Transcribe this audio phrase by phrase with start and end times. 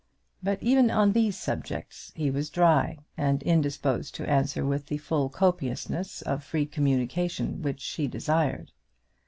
[0.41, 5.29] But even on these subjects he was dry, and indisposed to answer with the full
[5.29, 8.71] copiousness of free communication which she desired.